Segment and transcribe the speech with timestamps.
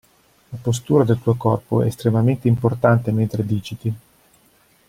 [0.49, 3.93] La postura del tuo corpo è estremamente importante mentre digiti.